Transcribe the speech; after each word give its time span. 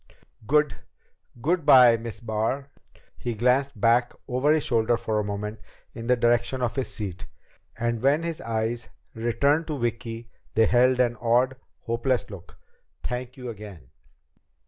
"Good 0.47 0.77
good 1.43 1.63
by, 1.63 1.95
Miss 1.95 2.21
Barr." 2.21 2.71
He 3.19 3.35
glanced 3.35 3.79
back 3.79 4.13
over 4.27 4.51
his 4.51 4.63
shoulder 4.63 4.97
for 4.97 5.19
a 5.19 5.23
moment 5.23 5.59
in 5.93 6.07
the 6.07 6.15
direction 6.15 6.63
of 6.63 6.75
his 6.75 6.91
seat, 6.91 7.27
and 7.77 8.01
when 8.01 8.23
his 8.23 8.41
eyes 8.41 8.89
returned 9.13 9.67
to 9.67 9.77
Vicki 9.77 10.31
they 10.55 10.65
held 10.65 10.99
an 10.99 11.17
odd, 11.17 11.55
hopeless 11.81 12.31
look. 12.31 12.57
"Thank 13.03 13.37
you 13.37 13.49
again." 13.49 13.91